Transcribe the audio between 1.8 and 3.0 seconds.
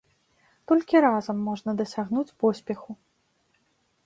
дасягнуць поспеху.